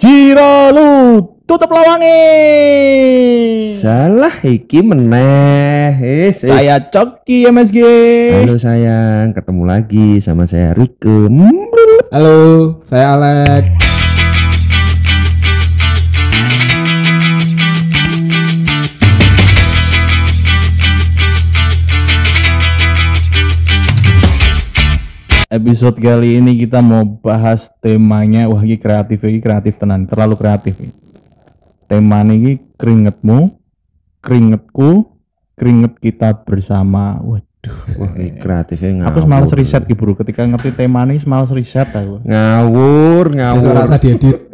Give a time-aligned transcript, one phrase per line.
[0.00, 2.24] Jiralu tutup lawange.
[3.84, 5.92] Salah iki meneh.
[6.00, 6.48] Is, is.
[6.48, 7.84] Saya Coki MSG.
[8.32, 11.28] Halo sayang, ketemu lagi sama saya Rike.
[12.08, 13.99] Halo, saya Alek.
[25.50, 30.78] Episode kali ini kita mau bahas temanya wah ini kreatif ini kreatif tenan, terlalu kreatif.
[30.78, 30.94] Ini.
[31.90, 33.58] Tema ini keringetmu,
[34.22, 35.10] keringetku,
[35.58, 37.18] keringet kita bersama.
[37.18, 37.82] Waduh.
[37.98, 39.10] Wah, ini kreatifnya ngawur.
[39.10, 40.14] Aku semalas riset gitu bro.
[40.14, 42.22] Ketika ngerti tema ini semalas riset aku.
[42.22, 43.74] Ngawur, ngawur.
[43.74, 44.49] rasa diedit.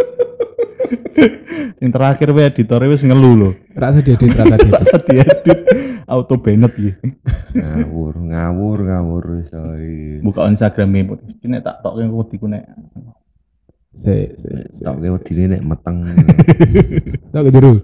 [1.82, 3.52] Yang terakhir we editornya wis ngeluh loh.
[3.76, 4.72] Rasa diedit, rasa diedit.
[4.72, 5.58] Rasa diedit
[6.06, 7.02] auto banned gitu.
[7.52, 9.24] Ngawur, ngawur, ngawur.
[9.50, 10.22] Sorry.
[10.22, 12.64] Buka Instagramnya, ini tak tok yang wedi ku nek.
[13.96, 14.28] Si.
[14.84, 16.04] Tak kayak wedine nek meteng.
[17.34, 17.80] Tak jero.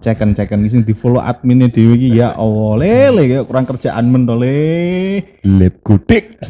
[0.00, 4.24] cekan cekan sing di follow adminnya dewi iki ya Allah lele kayak kurang kerjaan men
[4.24, 6.40] to le Lep gudik.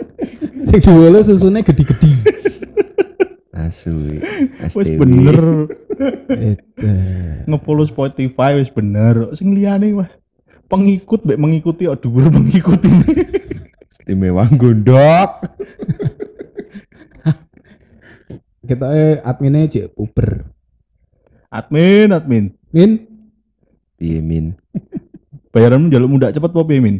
[0.72, 2.10] Sing diwolo susune gede-gede.
[3.68, 4.20] Asu.
[4.76, 5.66] wis bener
[7.50, 10.10] ngefollow Spotify wis bener sing liyane wah
[10.66, 12.90] pengikut mbek mengikuti oh dhuwur mengikuti
[13.90, 15.30] Istimewa gondok.
[18.66, 20.42] Kita eh adminnya cek Uber.
[21.50, 22.44] admin admin
[22.74, 23.06] Min,
[23.96, 24.52] Piye min?
[25.54, 26.96] bayaranmu jaluk muda cepet apa piye min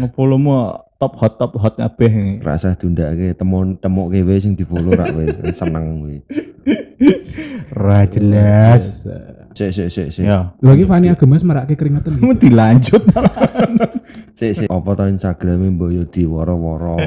[0.00, 0.72] ngefollow mu
[1.04, 5.84] top hot top hot kabeh Rasa tundake temon temok kewe sing di-follow rak kowe seneng
[6.00, 6.16] kowe.
[7.70, 9.04] ra jelas.
[9.52, 10.24] Sik sik sik sik.
[10.24, 12.16] ya Lagi Fani Agemas merake keringetan.
[12.34, 13.04] dilanjut
[14.34, 14.66] Sik sik.
[14.66, 16.98] Apa to Instagrame mbok yo diworo-woro.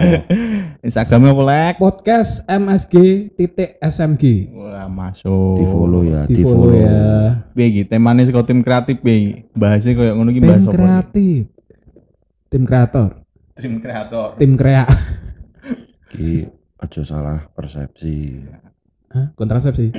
[0.80, 2.94] Instagramnya apa lek Podcast MSG
[3.34, 4.54] titik SMG.
[4.54, 6.78] wah masuk Di-follow ya, Di follow di-follow.
[6.78, 7.04] ya.
[7.52, 10.78] Piye iki temane saka tim kreatif piye bahasnya koyo ngono iki Tim bahas apa iki?
[10.78, 11.42] kreatif.
[12.48, 13.10] Tim kreator.
[13.58, 14.86] Tim kreator Tim krea.
[16.14, 16.46] Ki
[16.78, 18.42] aja salah persepsi.
[19.12, 19.34] Hah?
[19.34, 19.92] Kontrasepsi.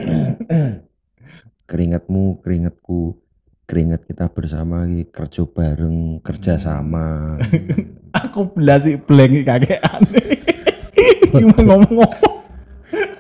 [1.69, 3.21] Keringatmu, keringatku,
[3.69, 7.37] keringat kita bersama iki kerja bareng, kerja sama.
[8.17, 10.41] aku belas sih blank iki kakek aneh
[11.29, 12.31] gimana ngomong apa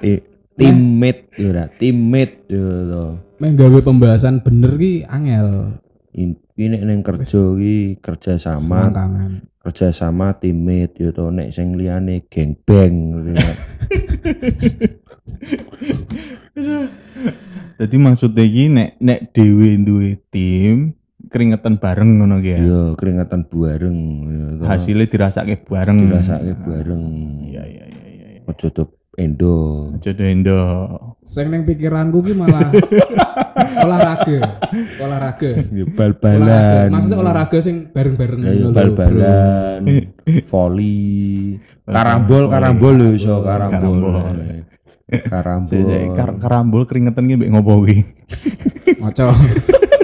[0.00, 0.24] Ti-
[0.56, 3.04] teammate yo ora, teammate yo to.
[3.38, 5.78] Meh gawe pembahasan bener ki angel.
[6.16, 8.88] Ini nek ning kerja iki kerja sama.
[9.68, 12.96] Kerja sama teammate yo to nek sing liyane geng bang.
[17.78, 20.96] jadi maksudnya iki nek nek dewe duwe tim
[21.28, 24.64] keringetan bareng ngono ki ya Yo keringatan bareng yo to.
[24.64, 27.02] hasilnya dirasake bareng dirasake bareng.
[27.44, 28.48] iya iya iya iya iya.
[28.48, 28.72] Ojo
[29.18, 29.92] endo.
[30.00, 30.60] jodoh endo
[31.20, 32.72] Sing ning pikiranku ki malah
[33.58, 34.38] olahraga.
[35.02, 35.50] Olahraga.
[35.58, 35.84] Olahraga.
[35.96, 36.88] bal-balan.
[36.92, 39.80] Maksudnya olahraga sing bareng-bareng Ya, lho, bal-balan,
[40.50, 43.98] volley, karambol, karambol lho iso karambol.
[45.08, 46.36] Karambol.
[46.38, 46.82] Karambol.
[46.84, 47.98] Keringetan ki mbek ngopo bro.
[49.00, 49.32] Maco.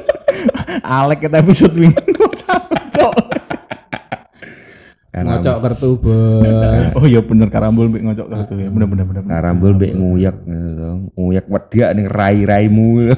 [0.84, 1.96] Alek kita episode wingi
[2.94, 3.14] Cok.
[5.14, 6.90] Ngocok kertu, Bos.
[6.98, 9.22] oh iya bener karambol mbek ngocok kartu ya bener bener bener.
[9.22, 10.90] Karambol mbek nguyak gitu.
[11.14, 12.90] Nguyak wedyak ning rai-raimu.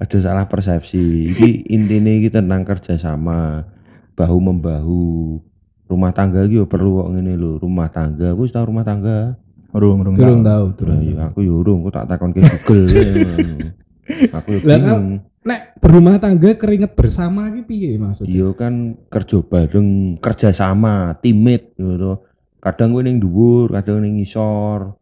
[0.00, 1.32] Aja salah persepsi.
[1.32, 3.64] Iki intine iki tentang kerjasama,
[4.12, 5.40] bahu membahu.
[5.88, 8.36] Rumah tangga iki yo perlu kok ngene lho, rumah tangga.
[8.36, 9.40] Aku wis tau rumah tangga.
[9.72, 10.20] Urung urung.
[10.20, 10.76] Durung tahu.
[10.76, 11.00] tahu, durung.
[11.00, 12.84] Lah ya aku yo urung, kok tak takon ke Google.
[14.36, 15.24] aku yo bingung.
[15.40, 18.28] Nek berumah tangga keringet bersama ki piye maksudnya?
[18.28, 22.20] Iya kan kerja bareng, kerja sama, teammate gitu.
[22.60, 25.00] Kadang gue ning dhuwur, kadang ning ngisor.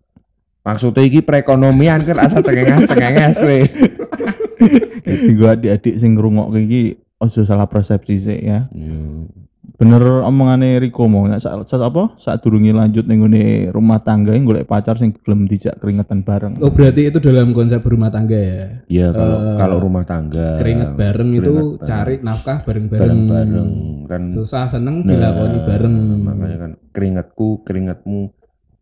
[0.62, 3.60] Maksudnya iki perekonomian kan asal cengenges-cengenges kowe.
[5.08, 6.82] Jadi gua adik-adik sing ngrungokke iki
[7.18, 8.68] ojo salah persepsi sih ya.
[8.70, 9.00] Iya.
[9.78, 12.18] Bener omongane Riko mau nek saat sa, apa?
[12.18, 16.58] Saat durungi lanjut ning ngene rumah tangga yang golek pacar sing gelem dijak keringetan bareng.
[16.58, 18.82] Oh berarti itu dalam konsep berumah tangga ya?
[18.90, 21.86] Iya kalau Eh, kalau rumah tangga Keringet bareng itu keringet bareng.
[21.86, 23.18] cari nafkah bareng-bareng.
[23.22, 23.70] bareng-bareng
[24.04, 25.94] kan Susah seneng Nah, dilakoni bareng.
[26.18, 28.20] makanya kan keringatku, keringatmu,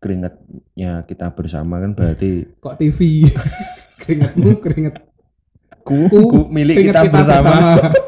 [0.01, 3.29] keringatnya kita bersama kan berarti Kok TV?
[4.01, 4.95] Keringetmu keringet
[5.79, 7.53] ku, ku, milik keringet kita, bersama.
[7.53, 7.89] bersama.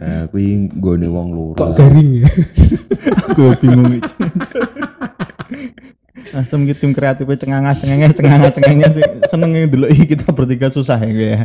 [0.00, 1.60] Nah, kuwi nggone wong loro.
[1.60, 2.28] Kok garing ya?
[3.36, 4.14] Gua bingung iki.
[6.30, 11.10] Asem gitu tim kreatifnya cengangah cengengeh cengangah cengengeh sih seneng iki kita bertiga susah ya
[11.10, 11.42] gue ya.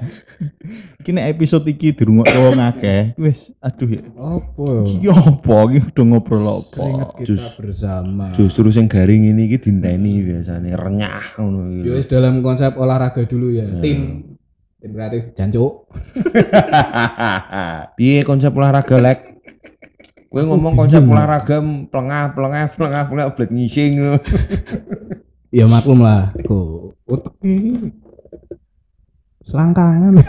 [1.02, 4.06] Iki nek episode iki dirungokno wong akeh, wis aduh ya.
[4.14, 4.86] Opo?
[4.86, 6.86] Iki opo iki udah ngobrol opo?
[7.18, 8.30] Kita Jus- bersama.
[8.38, 11.82] Justru sing garing ini iki dinteni biasanya renyah ngono.
[11.82, 13.66] Ya wis dalam konsep olahraga dulu ya.
[13.66, 13.82] Hmm.
[13.82, 14.00] Tim
[14.86, 15.90] tim kreatif jancuk.
[17.98, 19.42] Piye konsep olahraga lek?
[20.30, 21.58] Kowe ngomong konsep olahraga
[21.90, 23.98] plengah plengah plengah plengah blet ngising.
[25.56, 27.32] Ya maklum lah, iku utek
[29.40, 30.20] selangkangan.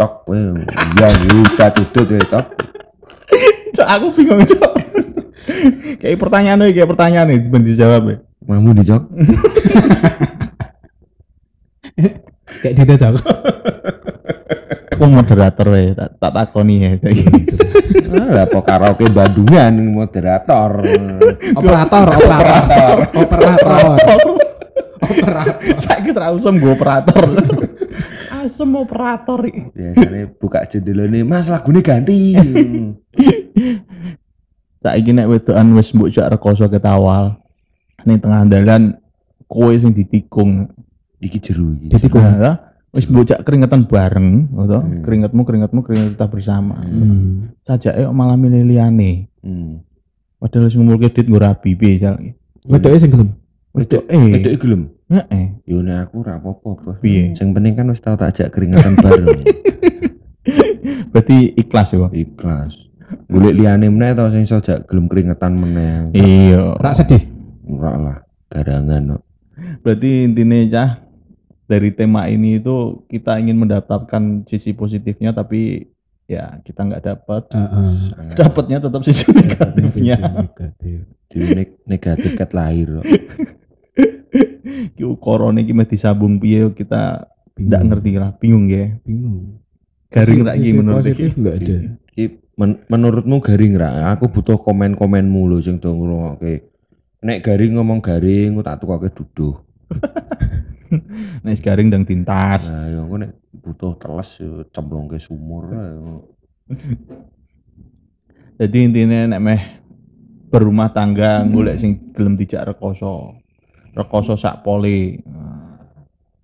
[0.00, 2.46] Cok iya kita tutut ya cok.
[3.76, 4.72] Cok aku bingung cok.
[6.00, 8.16] kayak pertanyaan iki, kayak pertanyaan nih, ben dijawab ya.
[8.48, 9.02] Mamu di cok.
[12.60, 13.22] Kayak didajak.
[14.94, 16.90] Aku moderator ya, tak, tak takoni ya.
[18.14, 20.70] Ah, lah apa karaoke Bandungan moderator.
[21.58, 24.20] Operator, operator, operator, operator.
[25.82, 27.26] Saya kira usum gue operator.
[28.30, 29.62] Asem operator iki.
[29.74, 32.38] Biasanya buka jendela nih, Mas lagunya ganti.
[34.84, 37.40] Saiki nek wedokan wis mbok jak rekoso ketawal.
[38.04, 39.00] Ning tengah dalan
[39.48, 40.68] kowe sing ditikung.
[41.24, 41.88] Iki jeru iki.
[41.88, 42.20] Ditikung.
[42.20, 44.78] Nah, wis mbok jak keringetan bareng, ngono.
[44.84, 45.00] Hmm.
[45.00, 46.84] Keringetmu keringetmu keringet kita bersama.
[46.84, 47.56] Hmm.
[47.64, 49.32] Sajake kok malah milih liyane.
[49.40, 49.80] Hmm.
[50.36, 52.36] Padahal wis ngumpulke duit nggo rabi piye jalke.
[52.68, 53.32] Wedoke sing gelem.
[53.72, 54.52] Wedok Wedok eh.
[54.52, 54.82] iki gelem.
[55.08, 55.44] Heeh.
[55.64, 56.96] Yo nek aku ra apa-apa, Bos.
[57.00, 57.32] Piye?
[57.32, 59.40] Sing penting kan wis tau tak ajak keringetan bareng.
[61.12, 62.12] Berarti ikhlas ya, Bang?
[62.12, 62.72] Ikhlas.
[63.32, 66.12] Golek liyane meneh tau sing iso ajak gelem keringetan meneh.
[66.12, 66.76] Iya.
[66.76, 67.24] Rak sedih.
[67.64, 68.18] Ora lah,
[68.52, 69.22] garangan kok.
[69.80, 70.90] Berarti intinya cah
[71.64, 72.76] dari tema ini itu
[73.06, 75.88] kita ingin mendapatkan sisi positifnya tapi
[76.24, 77.42] ya kita nggak dapat.
[77.50, 77.90] Heeh.
[78.10, 80.16] Sangat Dapatnya tetap sisi negatifnya.
[80.20, 80.98] Negatif.
[81.26, 83.02] di neg- negatif ket lahir.
[84.94, 87.86] Ki korone iki meh disambung piye kita Bingung.
[87.90, 88.94] ngerti lah, bingung ya.
[89.02, 89.58] Bingung.
[90.10, 91.76] Garing Sisi- lagi sisi menurut positif enggak ada.
[92.08, 92.24] Ki
[92.54, 94.14] men- menurutmu garing ra?
[94.14, 96.70] Aku butuh komen-komenmu lho sing do ngrungokke.
[97.24, 99.54] Nek garing ngomong garing, aku tak tukoke duduh.
[101.44, 102.70] Nek garing dan tintas.
[102.70, 105.70] Nah, ya aku nek butuh teles yo cemplungke sumur.
[108.60, 109.62] Jadi intinya nek meh
[110.48, 113.40] berumah tangga golek sing gelem dijak rekoso.
[113.94, 115.22] Rekoso sak pole.
[115.26, 115.78] Nah,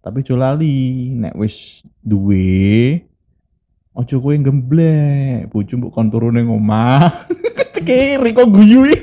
[0.03, 3.03] tapi aja lali nek wis duwe
[3.91, 7.27] ojo kowe gemblek, bojo mbok kon turune ngomah.
[7.87, 9.01] Kiri kok guyu iki.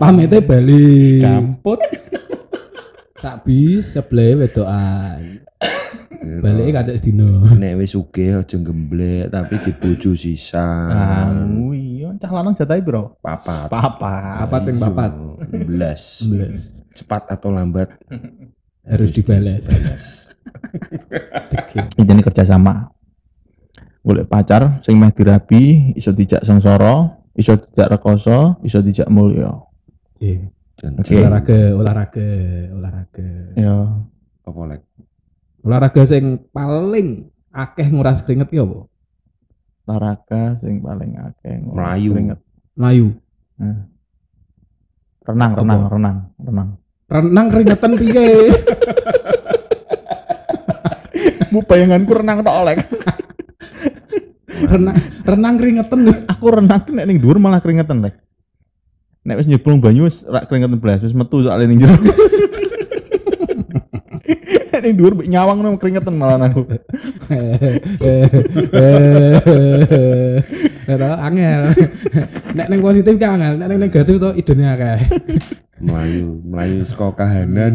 [0.00, 1.20] Pamitnya balik.
[3.20, 5.44] Sak bis sebelah wedokan.
[6.40, 7.44] Balik kacak sedino.
[7.52, 10.64] Nek wis sugih aja gemblek tapi dibojo sisa.
[10.88, 11.28] Ah,
[11.76, 13.20] iya, cah lanang jatahe piro?
[13.20, 13.68] Papat.
[13.68, 14.40] Papat.
[14.40, 15.12] Papat ping papat.
[15.52, 16.24] Belas.
[16.24, 16.80] Belas.
[16.96, 17.92] Cepat atau lambat
[18.88, 19.68] Harus dibalas.
[22.00, 22.88] Ini kerja sama.
[24.00, 29.60] Golek pacar sing meh dirabi, iso dijak sengsara, iso dijak rekoso, iso dijak mulya.
[30.24, 30.48] Iya.
[30.80, 31.12] Dan Oke.
[31.12, 32.28] Olahraga, olahraga,
[32.72, 33.28] olahraga.
[33.52, 33.76] Ya,
[34.48, 34.80] apa lek?
[35.60, 38.88] Olahraga sing paling akeh nguras keringet ya apa?
[39.84, 42.10] olahraga sing paling akeh nguras Melayu.
[42.16, 42.38] keringet.
[42.78, 43.06] Melayu.
[45.20, 45.60] Renang, Apa?
[45.60, 46.68] renang, renang, renang.
[47.10, 48.26] Renang keringetan piye?
[51.52, 52.76] Bu bayanganku renang tok oleh.
[54.64, 54.96] renang
[55.28, 55.98] renang keringetan.
[56.30, 58.16] Aku renang nek ning dhuwur malah keringetan lek.
[59.20, 61.92] Nek wis nyemplung banyu wis rak keringetan blas, wis metu soalnya ning jero.
[64.72, 66.64] Nek ning dhuwur nyawang nang keringetan malah aku.
[70.88, 71.76] Ora angel.
[72.56, 75.00] Nek ning positif ki angel, nek ning negatif to idene akeh.
[75.84, 77.74] Melayu, Melayu saka kahanan.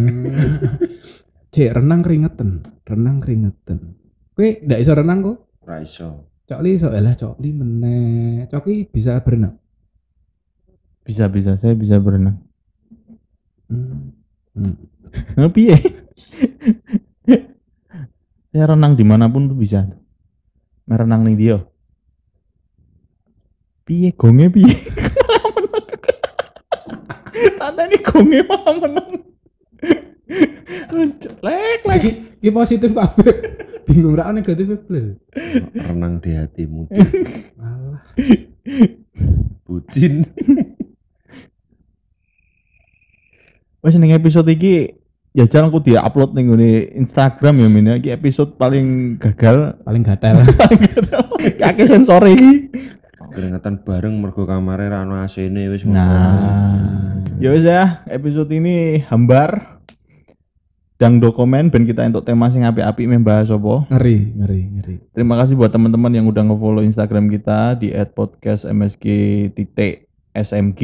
[1.53, 4.01] Cek renang keringetan, renang keringetan.
[4.33, 5.37] Kowe ndak iso renang kok?
[5.61, 6.25] Ora iso.
[6.49, 8.49] Cokli iso elah cokli meneh.
[8.49, 9.61] Cokli bisa berenang.
[11.05, 12.41] Bisa bisa, saya bisa berenang.
[13.69, 14.09] Hmm.
[14.57, 15.53] Hmm.
[15.53, 15.77] Piye?
[18.49, 19.85] saya renang di mana pun tuh bisa.
[20.89, 21.61] Merenang ning dia.
[23.85, 24.73] Piye gonge piye?
[27.61, 29.09] Tanda ini gonge malah menang.
[30.89, 31.81] lek lek.
[31.85, 32.09] Lagi
[32.41, 33.33] ki positif kabeh.
[33.85, 35.21] Bingung ra negatif plus.
[35.77, 36.89] Renang di hatimu.
[37.61, 38.01] Alah.
[39.69, 40.25] Bucin.
[43.85, 44.97] Wes ning episode iki
[45.37, 48.01] jajal aku dia upload ning ngene Instagram ya Min.
[48.01, 49.77] Iki episode paling gagal.
[49.85, 50.41] Paling gatel.
[51.61, 52.73] Kakek sensor iki.
[53.29, 59.77] Keringetan bareng mergo kamare ra ono AC-ne wis Nah, ya wis ya, episode ini hambar.
[60.97, 63.85] Dang dokumen ben kita untuk tema sing api-api membahas apa.
[63.93, 64.97] Ngeri, ngeri, ngeri.
[65.13, 70.81] Terima kasih buat teman-teman yang udah nge-follow Instagram kita di @podcastmsg.smg.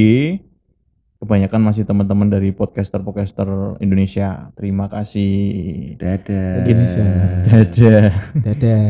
[1.21, 4.49] Kebanyakan masih teman-teman dari podcaster-podcaster Indonesia.
[4.57, 5.93] Terima kasih.
[6.01, 6.65] Dadah.
[6.65, 7.05] Gini sih.
[7.45, 8.09] Dadah.
[8.41, 8.81] Dadah.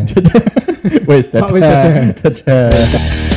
[1.12, 2.16] Wes, wes, dadah.
[2.24, 2.72] dadah.
[2.72, 3.31] Dadah.